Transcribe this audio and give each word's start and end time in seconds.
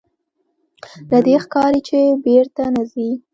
له 1.11 1.19
دې 1.25 1.35
ښکاري 1.43 1.81
چې 1.87 1.99
بېرته 2.25 2.63
نه 2.75 2.83
ځې. 2.91 3.09